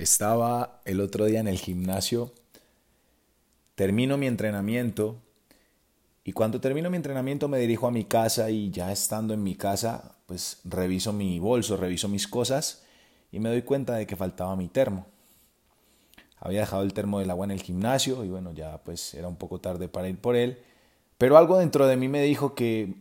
Estaba 0.00 0.80
el 0.86 0.98
otro 0.98 1.26
día 1.26 1.40
en 1.40 1.46
el 1.46 1.58
gimnasio, 1.58 2.32
termino 3.74 4.16
mi 4.16 4.28
entrenamiento 4.28 5.18
y 6.24 6.32
cuando 6.32 6.58
termino 6.58 6.88
mi 6.88 6.96
entrenamiento 6.96 7.48
me 7.48 7.58
dirijo 7.58 7.86
a 7.86 7.90
mi 7.90 8.04
casa 8.04 8.48
y 8.48 8.70
ya 8.70 8.92
estando 8.92 9.34
en 9.34 9.42
mi 9.42 9.56
casa, 9.56 10.16
pues 10.24 10.62
reviso 10.64 11.12
mi 11.12 11.38
bolso, 11.38 11.76
reviso 11.76 12.08
mis 12.08 12.26
cosas 12.26 12.82
y 13.30 13.40
me 13.40 13.50
doy 13.50 13.60
cuenta 13.60 13.94
de 13.96 14.06
que 14.06 14.16
faltaba 14.16 14.56
mi 14.56 14.68
termo. 14.68 15.04
Había 16.38 16.60
dejado 16.60 16.82
el 16.82 16.94
termo 16.94 17.18
del 17.18 17.28
agua 17.28 17.44
en 17.44 17.50
el 17.50 17.62
gimnasio 17.62 18.24
y 18.24 18.30
bueno, 18.30 18.54
ya 18.54 18.78
pues 18.78 19.12
era 19.12 19.28
un 19.28 19.36
poco 19.36 19.60
tarde 19.60 19.88
para 19.88 20.08
ir 20.08 20.18
por 20.18 20.34
él, 20.34 20.62
pero 21.18 21.36
algo 21.36 21.58
dentro 21.58 21.86
de 21.86 21.98
mí 21.98 22.08
me 22.08 22.22
dijo 22.22 22.54
que 22.54 22.94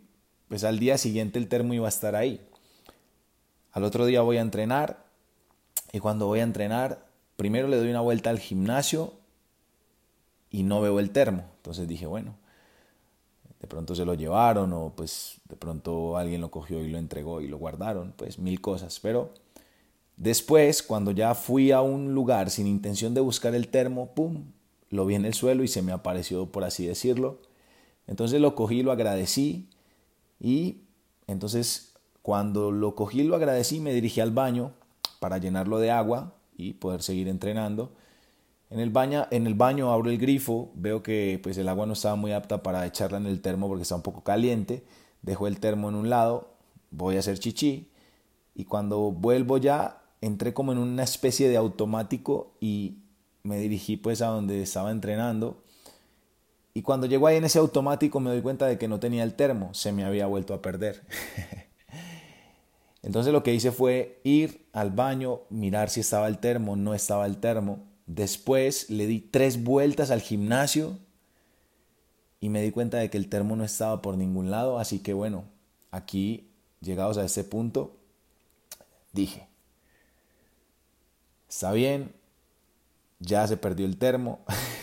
pues 0.50 0.66
al 0.66 0.80
día 0.80 0.98
siguiente 0.98 1.40
el 1.40 1.48
termo 1.48 1.74
iba 1.74 1.86
a 1.86 1.96
estar 1.96 2.18
ahí. 2.18 2.46
Al 3.72 3.86
otro 3.86 4.06
día 4.06 4.20
voy 4.20 4.36
a 4.36 4.42
entrenar 4.42 5.09
y 5.92 6.00
cuando 6.00 6.28
voy 6.28 6.40
a 6.40 6.44
entrenar, 6.44 7.08
primero 7.36 7.68
le 7.68 7.78
doy 7.78 7.90
una 7.90 8.02
vuelta 8.02 8.30
al 8.30 8.40
gimnasio 8.40 9.14
y 10.50 10.64
no 10.64 10.82
veo 10.82 11.00
el 11.00 11.12
termo. 11.12 11.46
Entonces 11.58 11.88
dije, 11.88 12.06
bueno, 12.06 12.36
de 13.60 13.68
pronto 13.68 13.96
se 13.96 14.06
lo 14.06 14.14
llevaron 14.14 14.72
o 14.74 14.94
pues 14.96 15.42
de 15.48 15.56
pronto 15.56 16.18
alguien 16.18 16.42
lo 16.42 16.52
cogió 16.52 16.84
y 16.84 16.90
lo 16.90 16.98
entregó 16.98 17.42
y 17.42 17.48
lo 17.48 17.58
guardaron, 17.58 18.14
pues 18.16 18.40
mil 18.40 18.62
cosas. 18.62 19.00
Pero 19.00 19.34
después, 20.18 20.84
cuando 20.84 21.12
ya 21.12 21.34
fui 21.36 21.72
a 21.72 21.82
un 21.82 22.14
lugar 22.14 22.50
sin 22.50 22.68
intención 22.68 23.14
de 23.14 23.22
buscar 23.22 23.56
el 23.56 23.68
termo, 23.68 24.14
¡pum! 24.14 24.52
Lo 24.90 25.06
vi 25.06 25.16
en 25.16 25.26
el 25.26 25.34
suelo 25.34 25.64
y 25.64 25.68
se 25.68 25.82
me 25.82 25.92
apareció, 25.92 26.52
por 26.52 26.64
así 26.64 26.88
decirlo. 26.88 27.42
Entonces 28.08 28.42
lo 28.42 28.56
cogí, 28.56 28.82
lo 28.82 28.92
agradecí 28.92 29.70
y 30.40 30.82
entonces 31.28 31.94
cuando 32.22 32.72
lo 32.72 32.96
cogí 32.96 33.24
lo 33.24 33.36
agradecí, 33.36 33.80
me 33.80 33.94
dirigí 33.94 34.20
al 34.20 34.32
baño 34.32 34.74
para 35.20 35.38
llenarlo 35.38 35.80
de 35.80 35.92
agua 35.92 36.36
y 36.56 36.74
poder 36.74 37.02
seguir 37.02 37.28
entrenando. 37.28 37.92
En 38.70 38.80
el, 38.80 38.92
baño, 38.92 39.92
abro 39.92 40.12
el 40.12 40.20
grifo, 40.20 40.72
veo 40.76 41.02
que 41.02 41.40
pues, 41.42 41.58
el 41.58 41.68
agua 41.70 41.88
no 41.88 41.94
estaba 41.94 42.16
muy 42.16 42.34
apta 42.34 42.62
para 42.62 42.86
echarla 42.86 43.18
en 43.18 43.26
el 43.26 43.42
termo 43.42 43.68
porque 43.68 43.82
está 43.82 43.96
un 43.96 44.04
poco 44.04 44.24
caliente. 44.24 44.84
Dejo 45.24 45.48
el 45.48 45.60
termo 45.60 45.90
en 45.90 45.96
un 45.96 46.10
lado, 46.10 46.54
voy 46.92 47.16
a 47.16 47.20
hacer 47.20 47.40
chichi 47.40 47.90
y 48.54 48.66
cuando 48.66 49.12
vuelvo 49.12 49.58
ya 49.58 50.02
entré 50.22 50.54
como 50.54 50.72
en 50.72 50.78
una 50.78 51.04
especie 51.04 51.50
de 51.50 51.58
automático 51.58 52.54
y 52.60 53.00
me 53.44 53.58
dirigí 53.58 53.98
pues 53.98 54.22
a 54.22 54.28
donde 54.28 54.62
estaba 54.62 54.92
entrenando. 54.92 55.64
Y 56.74 56.84
cuando 56.84 57.08
llego 57.08 57.26
ahí 57.26 57.38
en 57.38 57.46
ese 57.46 57.58
automático 57.58 58.20
me 58.20 58.30
doy 58.30 58.42
cuenta 58.42 58.68
de 58.68 58.78
que 58.78 58.88
no 58.88 59.00
tenía 59.00 59.24
el 59.24 59.34
termo, 59.34 59.74
se 59.74 59.92
me 59.92 60.06
había 60.06 60.28
vuelto 60.28 60.54
a 60.54 60.62
perder. 60.62 61.04
Entonces 63.10 63.34
lo 63.34 63.42
que 63.42 63.56
hice 63.56 63.72
fue 63.72 64.22
ir 64.24 64.68
al 64.72 64.92
baño, 64.92 65.42
mirar 65.50 65.90
si 65.90 66.02
estaba 66.02 66.28
el 66.28 66.38
termo, 66.38 66.76
no 66.76 66.94
estaba 66.94 67.26
el 67.26 67.38
termo. 67.38 67.80
Después 68.06 68.88
le 68.92 69.08
di 69.08 69.20
tres 69.20 69.64
vueltas 69.64 70.12
al 70.12 70.22
gimnasio 70.22 70.96
y 72.40 72.50
me 72.50 72.62
di 72.62 72.70
cuenta 72.70 73.00
de 73.00 73.10
que 73.10 73.18
el 73.18 73.28
termo 73.28 73.56
no 73.56 73.64
estaba 73.64 74.04
por 74.04 74.16
ningún 74.16 74.52
lado. 74.52 74.78
Así 74.78 75.00
que 75.00 75.14
bueno, 75.14 75.46
aquí, 75.90 76.52
llegados 76.82 77.18
a 77.18 77.26
este 77.26 77.44
punto, 77.44 77.98
dije, 79.12 79.48
está 81.50 81.72
bien, 81.72 82.14
ya 83.18 83.48
se 83.48 83.58
perdió 83.58 83.88
el 83.88 83.98
termo, 83.98 84.42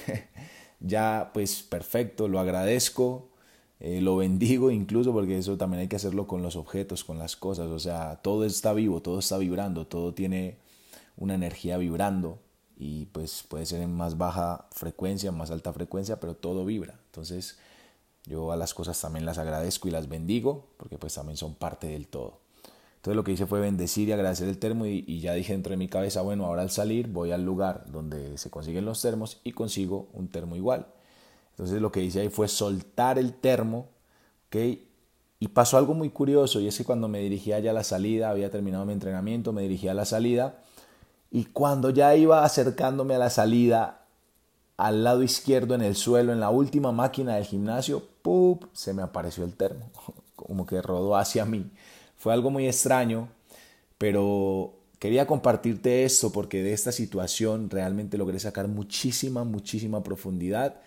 ya 0.81 1.31
pues 1.33 1.63
perfecto, 1.63 2.27
lo 2.27 2.41
agradezco, 2.41 3.29
eh, 3.79 4.01
lo 4.01 4.17
bendigo 4.17 4.71
incluso 4.71 5.13
porque 5.13 5.39
eso 5.39 5.57
también 5.57 5.83
hay 5.83 5.89
que 5.89 5.97
hacerlo 5.97 6.27
con 6.27 6.43
los 6.43 6.57
objetos, 6.57 7.05
con 7.05 7.19
las 7.19 7.37
cosas, 7.37 7.67
o 7.69 7.79
sea, 7.79 8.17
todo 8.23 8.45
está 8.45 8.73
vivo, 8.73 9.03
todo 9.03 9.19
está 9.19 9.39
vibrando, 9.39 9.87
todo 9.87 10.15
tiene 10.15 10.59
una 11.17 11.35
energía 11.35 11.77
vibrando 11.79 12.39
y 12.79 13.07
pues 13.07 13.45
puede 13.49 13.67
ser 13.67 13.83
en 13.83 13.95
más 13.95 14.19
baja 14.19 14.67
frecuencia, 14.73 15.33
más 15.33 15.51
alta 15.51 15.73
frecuencia, 15.73 16.21
pero 16.21 16.35
todo 16.37 16.65
vibra. 16.65 16.99
Entonces 17.07 17.59
yo 18.25 18.53
a 18.53 18.57
las 18.57 18.75
cosas 18.75 19.01
también 19.01 19.27
las 19.27 19.39
agradezco 19.39 19.89
y 19.89 19.91
las 19.91 20.09
bendigo 20.09 20.69
porque 20.79 20.99
pues 20.99 21.15
también 21.15 21.37
son 21.37 21.55
parte 21.55 21.89
del 21.89 22.09
todo. 22.09 22.41
Entonces 22.97 23.17
lo 23.17 23.25
que 23.25 23.33
hice 23.33 23.47
fue 23.47 23.61
bendecir 23.61 24.09
y 24.09 24.13
agradecer 24.13 24.49
el 24.49 24.59
termo 24.59 24.87
y, 24.87 25.05
y 25.07 25.21
ya 25.21 25.35
dije 25.35 25.53
dentro 25.53 25.71
de 25.71 25.77
mi 25.77 25.89
cabeza, 25.89 26.23
bueno, 26.23 26.47
ahora 26.47 26.63
al 26.63 26.71
salir 26.71 27.09
voy 27.09 27.31
al 27.31 27.45
lugar 27.45 27.85
donde 27.89 28.39
se 28.39 28.51
consiguen 28.51 28.85
los 28.87 29.03
termos 29.03 29.41
y 29.45 29.53
consigo 29.53 30.09
un 30.13 30.29
termo 30.29 30.57
igual 30.57 30.87
entonces 31.57 31.81
lo 31.81 31.91
que 31.91 32.03
hice 32.03 32.21
ahí 32.21 32.29
fue 32.29 32.49
soltar 32.49 33.19
el 33.19 33.33
termo, 33.33 33.89
¿ok? 34.49 34.57
Y 35.39 35.49
pasó 35.49 35.79
algo 35.79 35.95
muy 35.95 36.11
curioso, 36.11 36.61
y 36.61 36.69
es 36.69 36.77
que 36.77 36.85
cuando 36.85 37.09
me 37.09 37.21
dirigía 37.21 37.59
ya 37.61 37.71
a 37.71 37.75
la 37.75 37.83
salida, 37.83 38.29
había 38.29 38.51
terminado 38.51 38.85
mi 38.85 38.93
entrenamiento, 38.93 39.55
me 39.55 39.63
dirigía 39.63 39.93
a 39.93 39.95
la 39.95 40.05
salida, 40.05 40.59
y 41.31 41.47
cuando 41.47 41.89
ya 41.89 42.15
iba 42.15 42.45
acercándome 42.45 43.15
a 43.15 43.19
la 43.19 43.31
salida, 43.31 44.05
al 44.77 45.03
lado 45.03 45.23
izquierdo 45.23 45.75
en 45.75 45.81
el 45.81 45.97
suelo, 45.97 46.35
en 46.35 46.41
la 46.41 46.51
última 46.51 46.93
máquina 46.93 47.37
del 47.37 47.47
gimnasio, 47.47 48.07
¡pup! 48.21 48.65
se 48.75 48.93
me 48.93 49.01
apareció 49.01 49.43
el 49.43 49.55
termo, 49.55 49.91
como 50.37 50.67
que 50.67 50.83
rodó 50.83 51.17
hacia 51.17 51.47
mí. 51.47 51.71
Fue 52.19 52.35
algo 52.35 52.51
muy 52.51 52.67
extraño, 52.67 53.29
pero 53.97 54.75
quería 54.99 55.27
compartirte 55.27 56.05
esto 56.05 56.33
porque 56.33 56.63
de 56.63 56.75
esta 56.75 56.93
situación 56.93 57.71
realmente 57.71 58.19
logré 58.19 58.39
sacar 58.41 58.69
muchísima, 58.69 59.45
muchísima 59.45 60.03
profundidad 60.03 60.83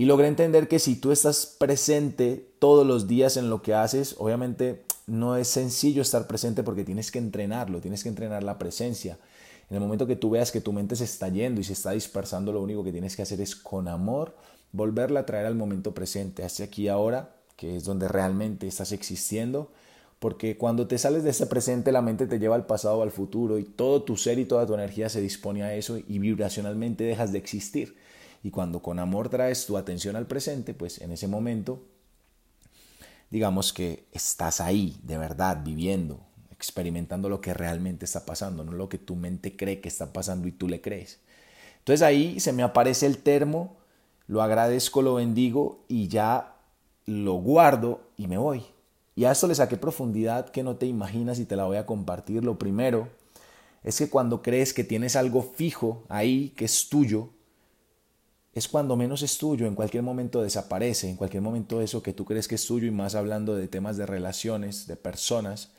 y 0.00 0.06
logré 0.06 0.28
entender 0.28 0.66
que 0.66 0.78
si 0.78 0.96
tú 0.96 1.12
estás 1.12 1.44
presente 1.44 2.48
todos 2.58 2.86
los 2.86 3.06
días 3.06 3.36
en 3.36 3.50
lo 3.50 3.60
que 3.60 3.74
haces, 3.74 4.14
obviamente 4.16 4.82
no 5.06 5.36
es 5.36 5.46
sencillo 5.46 6.00
estar 6.00 6.26
presente 6.26 6.62
porque 6.62 6.84
tienes 6.84 7.10
que 7.10 7.18
entrenarlo, 7.18 7.82
tienes 7.82 8.02
que 8.02 8.08
entrenar 8.08 8.42
la 8.42 8.58
presencia. 8.58 9.18
En 9.68 9.74
el 9.76 9.82
momento 9.82 10.06
que 10.06 10.16
tú 10.16 10.30
veas 10.30 10.52
que 10.52 10.62
tu 10.62 10.72
mente 10.72 10.96
se 10.96 11.04
está 11.04 11.28
yendo 11.28 11.60
y 11.60 11.64
se 11.64 11.74
está 11.74 11.90
dispersando, 11.90 12.50
lo 12.50 12.62
único 12.62 12.82
que 12.82 12.92
tienes 12.92 13.14
que 13.14 13.20
hacer 13.20 13.42
es 13.42 13.54
con 13.54 13.88
amor 13.88 14.34
volverla 14.72 15.20
a 15.20 15.26
traer 15.26 15.44
al 15.44 15.54
momento 15.54 15.92
presente, 15.92 16.44
hacia 16.44 16.64
aquí 16.64 16.88
ahora, 16.88 17.34
que 17.56 17.76
es 17.76 17.84
donde 17.84 18.08
realmente 18.08 18.66
estás 18.66 18.92
existiendo. 18.92 19.70
Porque 20.18 20.56
cuando 20.56 20.86
te 20.86 20.96
sales 20.96 21.24
de 21.24 21.30
ese 21.30 21.44
presente, 21.44 21.92
la 21.92 22.00
mente 22.00 22.26
te 22.26 22.38
lleva 22.38 22.54
al 22.54 22.64
pasado 22.64 23.00
o 23.00 23.02
al 23.02 23.10
futuro 23.10 23.58
y 23.58 23.64
todo 23.64 24.02
tu 24.02 24.16
ser 24.16 24.38
y 24.38 24.46
toda 24.46 24.64
tu 24.64 24.72
energía 24.72 25.10
se 25.10 25.20
dispone 25.20 25.62
a 25.62 25.74
eso 25.74 25.98
y 25.98 26.18
vibracionalmente 26.20 27.04
dejas 27.04 27.32
de 27.32 27.38
existir. 27.38 27.96
Y 28.42 28.50
cuando 28.50 28.80
con 28.82 28.98
amor 28.98 29.28
traes 29.28 29.66
tu 29.66 29.76
atención 29.76 30.16
al 30.16 30.26
presente, 30.26 30.74
pues 30.74 31.00
en 31.00 31.12
ese 31.12 31.28
momento, 31.28 31.82
digamos 33.30 33.72
que 33.72 34.06
estás 34.12 34.60
ahí, 34.60 34.98
de 35.02 35.18
verdad, 35.18 35.62
viviendo, 35.62 36.20
experimentando 36.50 37.28
lo 37.28 37.40
que 37.40 37.54
realmente 37.54 38.04
está 38.04 38.24
pasando, 38.24 38.64
no 38.64 38.72
lo 38.72 38.88
que 38.88 38.98
tu 38.98 39.16
mente 39.16 39.56
cree 39.56 39.80
que 39.80 39.88
está 39.88 40.12
pasando 40.12 40.48
y 40.48 40.52
tú 40.52 40.68
le 40.68 40.80
crees. 40.80 41.20
Entonces 41.78 42.02
ahí 42.02 42.40
se 42.40 42.52
me 42.52 42.62
aparece 42.62 43.06
el 43.06 43.18
termo, 43.18 43.76
lo 44.26 44.42
agradezco, 44.42 45.02
lo 45.02 45.14
bendigo 45.14 45.84
y 45.88 46.08
ya 46.08 46.56
lo 47.06 47.34
guardo 47.34 48.00
y 48.16 48.26
me 48.26 48.38
voy. 48.38 48.64
Y 49.16 49.24
a 49.24 49.32
esto 49.32 49.48
le 49.48 49.54
saqué 49.54 49.76
profundidad 49.76 50.50
que 50.50 50.62
no 50.62 50.76
te 50.76 50.86
imaginas 50.86 51.38
y 51.38 51.44
te 51.44 51.56
la 51.56 51.64
voy 51.64 51.76
a 51.76 51.86
compartir. 51.86 52.44
Lo 52.44 52.58
primero 52.58 53.08
es 53.82 53.98
que 53.98 54.08
cuando 54.08 54.40
crees 54.40 54.72
que 54.72 54.84
tienes 54.84 55.16
algo 55.16 55.42
fijo 55.42 56.04
ahí, 56.08 56.50
que 56.50 56.66
es 56.66 56.88
tuyo, 56.88 57.30
es 58.52 58.66
cuando 58.68 58.96
menos 58.96 59.22
es 59.22 59.38
tuyo, 59.38 59.66
en 59.66 59.74
cualquier 59.74 60.02
momento 60.02 60.42
desaparece, 60.42 61.08
en 61.08 61.16
cualquier 61.16 61.42
momento 61.42 61.80
eso 61.80 62.02
que 62.02 62.12
tú 62.12 62.24
crees 62.24 62.48
que 62.48 62.56
es 62.56 62.66
tuyo 62.66 62.86
y 62.86 62.90
más 62.90 63.14
hablando 63.14 63.54
de 63.54 63.68
temas 63.68 63.96
de 63.96 64.06
relaciones, 64.06 64.86
de 64.86 64.96
personas, 64.96 65.70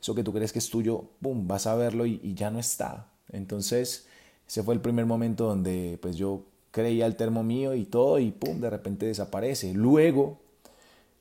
eso 0.00 0.14
que 0.14 0.24
tú 0.24 0.32
crees 0.32 0.52
que 0.52 0.58
es 0.58 0.70
tuyo, 0.70 1.04
¡pum!, 1.20 1.46
vas 1.46 1.66
a 1.66 1.74
verlo 1.74 2.06
y, 2.06 2.34
ya 2.34 2.50
no 2.50 2.58
está. 2.58 3.08
Entonces, 3.32 4.06
ese 4.48 4.62
fue 4.62 4.74
el 4.74 4.80
primer 4.80 5.04
momento 5.04 5.46
donde 5.46 5.98
pues 6.00 6.16
yo 6.16 6.44
creía 6.70 7.06
el 7.06 7.16
termo 7.16 7.42
mío 7.42 7.74
y 7.74 7.84
todo 7.84 8.18
y 8.18 8.30
¡pum!, 8.30 8.60
de 8.60 8.70
repente 8.70 9.06
desaparece. 9.06 9.74
Luego, 9.74 10.38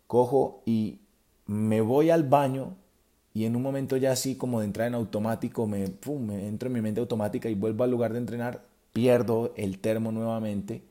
cojo 0.07 0.61
y 0.66 1.00
me 1.45 1.81
voy 1.81 2.09
al 2.09 2.23
baño 2.23 2.75
y 3.34 3.45
en 3.45 3.55
un 3.55 3.61
momento 3.63 3.97
ya 3.97 4.11
así 4.13 4.35
como 4.35 4.59
de 4.61 4.66
entrar 4.66 4.88
en 4.88 4.95
automático, 4.95 5.67
me, 5.67 5.89
¡pum!, 5.89 6.28
me 6.28 6.47
entro 6.47 6.67
en 6.67 6.73
mi 6.73 6.81
mente 6.81 7.01
automática 7.01 7.50
y 7.50 7.55
vuelvo 7.55 7.84
al 7.84 7.91
lugar 7.91 8.13
de 8.13 8.19
entrenar 8.19 8.74
pierdo 8.96 9.52
el 9.58 9.80
termo 9.80 10.14
nuevamente 10.14 10.82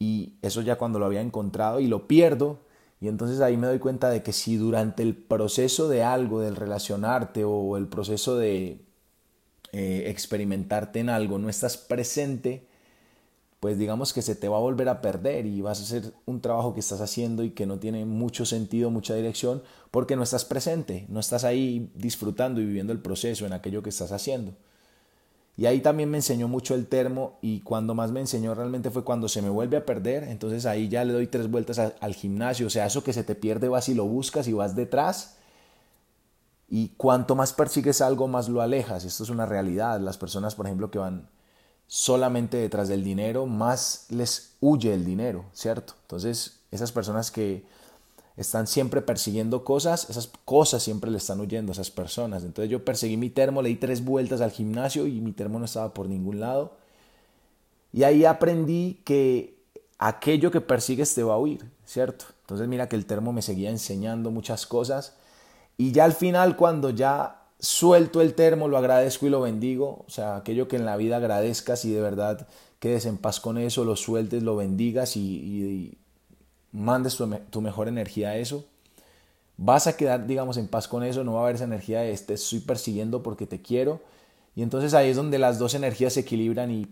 y 0.00 0.34
eso 0.42 0.62
ya 0.62 0.74
cuando 0.74 0.98
lo 0.98 1.06
había 1.06 1.20
encontrado 1.20 1.78
y 1.78 1.86
lo 1.86 2.08
pierdo 2.08 2.58
y 3.00 3.06
entonces 3.06 3.40
ahí 3.40 3.56
me 3.56 3.68
doy 3.68 3.78
cuenta 3.78 4.10
de 4.10 4.24
que 4.24 4.32
si 4.32 4.56
durante 4.56 5.04
el 5.04 5.14
proceso 5.14 5.88
de 5.88 6.02
algo, 6.02 6.40
del 6.40 6.56
relacionarte 6.56 7.44
o 7.44 7.76
el 7.76 7.86
proceso 7.86 8.36
de 8.36 8.80
eh, 9.70 10.04
experimentarte 10.08 10.98
en 10.98 11.08
algo 11.08 11.38
no 11.38 11.48
estás 11.48 11.76
presente, 11.76 12.66
pues 13.60 13.78
digamos 13.78 14.12
que 14.12 14.22
se 14.22 14.34
te 14.34 14.48
va 14.48 14.56
a 14.56 14.60
volver 14.60 14.88
a 14.88 15.00
perder 15.00 15.46
y 15.46 15.60
vas 15.60 15.78
a 15.78 15.84
hacer 15.84 16.14
un 16.24 16.40
trabajo 16.40 16.74
que 16.74 16.80
estás 16.80 17.00
haciendo 17.00 17.44
y 17.44 17.50
que 17.50 17.66
no 17.66 17.78
tiene 17.78 18.04
mucho 18.06 18.44
sentido, 18.44 18.90
mucha 18.90 19.14
dirección, 19.14 19.62
porque 19.92 20.16
no 20.16 20.24
estás 20.24 20.44
presente, 20.44 21.06
no 21.08 21.20
estás 21.20 21.44
ahí 21.44 21.92
disfrutando 21.94 22.60
y 22.60 22.66
viviendo 22.66 22.92
el 22.92 22.98
proceso 22.98 23.46
en 23.46 23.52
aquello 23.52 23.84
que 23.84 23.90
estás 23.90 24.10
haciendo. 24.10 24.54
Y 25.56 25.66
ahí 25.66 25.80
también 25.80 26.10
me 26.10 26.18
enseñó 26.18 26.48
mucho 26.48 26.74
el 26.74 26.86
termo 26.86 27.38
y 27.40 27.60
cuando 27.60 27.94
más 27.94 28.12
me 28.12 28.20
enseñó 28.20 28.54
realmente 28.54 28.90
fue 28.90 29.04
cuando 29.04 29.28
se 29.28 29.40
me 29.42 29.48
vuelve 29.48 29.78
a 29.78 29.86
perder, 29.86 30.24
entonces 30.24 30.66
ahí 30.66 30.88
ya 30.88 31.04
le 31.04 31.12
doy 31.14 31.28
tres 31.28 31.50
vueltas 31.50 31.78
al 31.78 32.14
gimnasio, 32.14 32.66
o 32.66 32.70
sea, 32.70 32.86
eso 32.86 33.02
que 33.02 33.12
se 33.14 33.24
te 33.24 33.34
pierde 33.34 33.68
vas 33.68 33.88
y 33.88 33.94
lo 33.94 34.04
buscas 34.04 34.48
y 34.48 34.52
vas 34.52 34.76
detrás 34.76 35.36
Y 36.68 36.88
cuanto 36.96 37.36
más 37.36 37.52
persigues 37.52 38.00
algo, 38.00 38.26
más 38.28 38.48
lo 38.48 38.60
alejas. 38.60 39.04
Esto 39.04 39.22
es 39.22 39.30
una 39.30 39.46
realidad. 39.46 40.00
Las 40.00 40.18
personas, 40.18 40.54
por 40.54 40.66
ejemplo, 40.66 40.90
que 40.90 40.98
van 40.98 41.28
solamente 41.86 42.56
detrás 42.56 42.88
del 42.88 43.04
dinero, 43.04 43.46
más 43.46 44.06
les 44.10 44.56
huye 44.60 44.92
el 44.92 45.04
dinero, 45.04 45.44
¿cierto? 45.52 45.94
Entonces, 46.02 46.60
esas 46.72 46.90
personas 46.92 47.30
que 47.30 47.64
están 48.36 48.66
siempre 48.66 49.00
persiguiendo 49.02 49.64
cosas, 49.64 50.10
esas 50.10 50.30
cosas 50.44 50.82
siempre 50.82 51.10
le 51.10 51.18
están 51.18 51.40
huyendo 51.40 51.72
a 51.72 51.74
esas 51.74 51.90
personas. 51.90 52.44
Entonces 52.44 52.70
yo 52.70 52.84
perseguí 52.84 53.16
mi 53.16 53.30
termo, 53.30 53.62
le 53.62 53.70
di 53.70 53.76
tres 53.76 54.04
vueltas 54.04 54.40
al 54.40 54.50
gimnasio 54.50 55.06
y 55.06 55.20
mi 55.20 55.32
termo 55.32 55.58
no 55.58 55.64
estaba 55.64 55.94
por 55.94 56.08
ningún 56.08 56.40
lado. 56.40 56.76
Y 57.92 58.02
ahí 58.02 58.24
aprendí 58.24 59.00
que 59.04 59.56
aquello 59.98 60.50
que 60.50 60.60
persigues 60.60 61.14
te 61.14 61.22
va 61.22 61.34
a 61.34 61.38
huir, 61.38 61.70
¿cierto? 61.86 62.26
Entonces 62.42 62.68
mira 62.68 62.88
que 62.88 62.96
el 62.96 63.06
termo 63.06 63.32
me 63.32 63.42
seguía 63.42 63.70
enseñando 63.70 64.30
muchas 64.30 64.66
cosas 64.66 65.14
y 65.78 65.92
ya 65.92 66.04
al 66.04 66.12
final 66.12 66.56
cuando 66.56 66.90
ya 66.90 67.42
suelto 67.58 68.20
el 68.20 68.34
termo, 68.34 68.68
lo 68.68 68.76
agradezco 68.76 69.26
y 69.26 69.30
lo 69.30 69.40
bendigo, 69.40 70.04
o 70.06 70.10
sea, 70.10 70.36
aquello 70.36 70.68
que 70.68 70.76
en 70.76 70.84
la 70.84 70.96
vida 70.96 71.16
agradezcas 71.16 71.84
y 71.84 71.92
de 71.92 72.00
verdad 72.00 72.46
quedes 72.78 73.06
en 73.06 73.16
paz 73.16 73.40
con 73.40 73.58
eso, 73.58 73.84
lo 73.84 73.96
sueltes, 73.96 74.42
lo 74.42 74.56
bendigas 74.56 75.16
y, 75.16 75.98
mandes 76.76 77.16
tu, 77.16 77.60
mejor 77.60 77.88
energía 77.88 78.30
a 78.30 78.36
eso, 78.36 78.66
vas 79.56 79.86
a 79.86 79.96
quedar, 79.96 80.26
digamos, 80.26 80.58
en 80.58 80.68
paz 80.68 80.86
con 80.86 81.02
eso, 81.02 81.24
no 81.24 81.32
va 81.32 81.40
a 81.40 81.42
haber 81.44 81.56
esa 81.56 81.64
energía 81.64 82.00
de 82.00 82.16
te 82.18 82.34
estoy 82.34 82.60
persiguiendo 82.60 83.22
porque 83.22 83.46
te 83.46 83.62
quiero, 83.62 84.00
y 84.54 84.62
entonces 84.62 84.92
ahí 84.94 85.10
es 85.10 85.16
donde 85.16 85.38
las 85.38 85.58
dos 85.58 85.74
energías 85.74 86.12
se 86.12 86.20
equilibran 86.20 86.70
y 86.70 86.86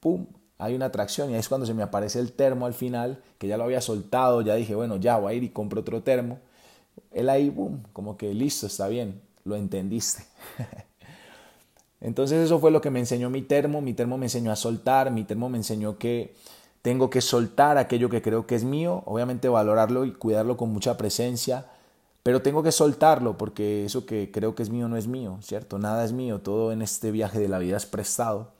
¡pum! 0.00 0.26
Hay 0.58 0.74
una 0.74 0.86
atracción 0.86 1.30
y 1.30 1.34
ahí 1.34 1.40
es 1.40 1.48
cuando 1.48 1.66
se 1.66 1.74
me 1.74 1.84
aparece 1.84 2.18
el 2.18 2.32
termo 2.32 2.66
al 2.66 2.74
final, 2.74 3.22
que 3.38 3.46
ya 3.46 3.56
lo 3.56 3.64
había 3.64 3.80
soltado, 3.80 4.42
ya 4.42 4.56
dije, 4.56 4.74
bueno, 4.74 4.96
ya 4.96 5.16
voy 5.16 5.32
a 5.32 5.36
ir 5.36 5.44
y 5.44 5.50
compro 5.50 5.80
otro 5.80 6.02
termo. 6.02 6.40
Él 7.12 7.28
ahí, 7.28 7.48
boom, 7.48 7.84
como 7.92 8.16
que 8.16 8.34
listo, 8.34 8.66
está 8.66 8.88
bien, 8.88 9.20
lo 9.44 9.54
entendiste. 9.54 10.24
Entonces 12.00 12.44
eso 12.44 12.58
fue 12.58 12.72
lo 12.72 12.80
que 12.80 12.90
me 12.90 12.98
enseñó 12.98 13.30
mi 13.30 13.42
termo, 13.42 13.80
mi 13.80 13.94
termo 13.94 14.18
me 14.18 14.26
enseñó 14.26 14.50
a 14.50 14.56
soltar, 14.56 15.12
mi 15.12 15.22
termo 15.22 15.48
me 15.48 15.58
enseñó 15.58 15.96
que 15.96 16.34
tengo 16.88 17.10
que 17.10 17.20
soltar 17.20 17.76
aquello 17.76 18.08
que 18.08 18.22
creo 18.22 18.46
que 18.46 18.54
es 18.54 18.64
mío, 18.64 19.02
obviamente 19.04 19.50
valorarlo 19.50 20.06
y 20.06 20.12
cuidarlo 20.14 20.56
con 20.56 20.72
mucha 20.72 20.96
presencia, 20.96 21.66
pero 22.22 22.40
tengo 22.40 22.62
que 22.62 22.72
soltarlo 22.72 23.36
porque 23.36 23.84
eso 23.84 24.06
que 24.06 24.30
creo 24.30 24.54
que 24.54 24.62
es 24.62 24.70
mío 24.70 24.88
no 24.88 24.96
es 24.96 25.06
mío, 25.06 25.36
¿cierto? 25.42 25.78
Nada 25.78 26.02
es 26.02 26.12
mío, 26.12 26.40
todo 26.40 26.72
en 26.72 26.80
este 26.80 27.10
viaje 27.10 27.40
de 27.40 27.48
la 27.48 27.58
vida 27.58 27.76
es 27.76 27.84
prestado. 27.84 28.52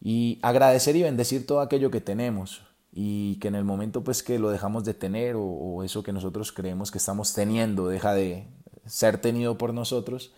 Y 0.00 0.40
agradecer 0.42 0.96
y 0.96 1.04
bendecir 1.04 1.46
todo 1.46 1.60
aquello 1.60 1.92
que 1.92 2.00
tenemos 2.00 2.62
y 2.90 3.36
que 3.36 3.46
en 3.46 3.54
el 3.54 3.62
momento 3.62 4.02
pues 4.02 4.24
que 4.24 4.40
lo 4.40 4.50
dejamos 4.50 4.84
de 4.84 4.94
tener 4.94 5.36
o, 5.36 5.44
o 5.44 5.84
eso 5.84 6.02
que 6.02 6.12
nosotros 6.12 6.50
creemos 6.50 6.90
que 6.90 6.98
estamos 6.98 7.34
teniendo 7.34 7.86
deja 7.86 8.14
de, 8.14 8.48
ser 8.84 9.18
tenido 9.18 9.58
por 9.58 9.72
nosotros, 9.72 10.32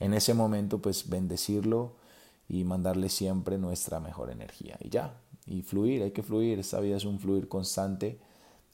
en 0.00 0.14
ese 0.14 0.32
momento 0.32 0.78
pues 0.78 1.10
bendecirlo 1.10 1.96
y 2.48 2.64
mandarle 2.64 3.08
siempre 3.08 3.58
nuestra 3.58 4.00
mejor 4.00 4.30
energía. 4.30 4.76
Y 4.80 4.90
ya, 4.90 5.14
y 5.46 5.62
fluir, 5.62 6.02
hay 6.02 6.10
que 6.12 6.22
fluir, 6.22 6.58
esta 6.58 6.80
vida 6.80 6.96
es 6.96 7.04
un 7.04 7.18
fluir 7.18 7.48
constante 7.48 8.18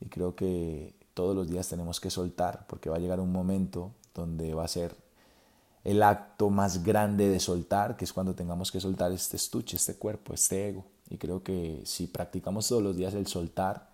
y 0.00 0.06
creo 0.06 0.34
que 0.34 0.94
todos 1.14 1.34
los 1.34 1.48
días 1.48 1.68
tenemos 1.68 2.00
que 2.00 2.10
soltar 2.10 2.66
porque 2.66 2.90
va 2.90 2.96
a 2.96 3.00
llegar 3.00 3.20
un 3.20 3.32
momento 3.32 3.92
donde 4.14 4.54
va 4.54 4.64
a 4.64 4.68
ser 4.68 4.96
el 5.84 6.02
acto 6.02 6.50
más 6.50 6.82
grande 6.82 7.28
de 7.28 7.40
soltar, 7.40 7.96
que 7.96 8.04
es 8.04 8.12
cuando 8.12 8.34
tengamos 8.34 8.70
que 8.70 8.80
soltar 8.80 9.12
este 9.12 9.36
estuche, 9.36 9.76
este 9.76 9.96
cuerpo, 9.96 10.34
este 10.34 10.68
ego. 10.68 10.84
Y 11.08 11.16
creo 11.16 11.42
que 11.42 11.82
si 11.84 12.06
practicamos 12.06 12.68
todos 12.68 12.82
los 12.82 12.96
días 12.96 13.14
el 13.14 13.26
soltar, 13.26 13.90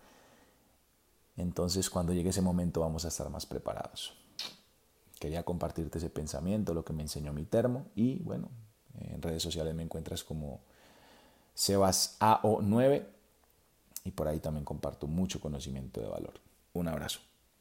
entonces 1.37 1.89
cuando 1.89 2.13
llegue 2.13 2.29
ese 2.29 2.41
momento 2.41 2.81
vamos 2.81 3.05
a 3.05 3.07
estar 3.07 3.29
más 3.29 3.45
preparados. 3.45 4.13
Quería 5.19 5.43
compartirte 5.43 5.97
ese 5.97 6.09
pensamiento, 6.09 6.73
lo 6.73 6.83
que 6.83 6.93
me 6.93 7.03
enseñó 7.03 7.33
mi 7.33 7.45
termo 7.45 7.87
y 7.95 8.19
bueno, 8.19 8.49
en 9.01 9.21
redes 9.21 9.43
sociales 9.43 9.73
me 9.75 9.83
encuentras 9.83 10.23
como 10.23 10.59
SebasAO9 11.55 13.05
y 14.03 14.11
por 14.11 14.27
ahí 14.27 14.39
también 14.39 14.63
comparto 14.65 15.07
mucho 15.07 15.39
conocimiento 15.39 16.01
de 16.01 16.07
valor. 16.07 16.33
Un 16.73 16.87
abrazo. 16.87 17.19